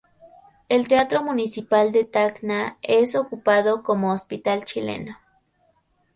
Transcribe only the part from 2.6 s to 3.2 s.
es